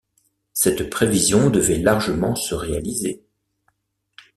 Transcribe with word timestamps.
Cette 0.53 0.89
prévision 0.89 1.51
devait 1.51 1.77
largement 1.77 2.33
se 2.33 2.55
réaliser. 2.55 3.21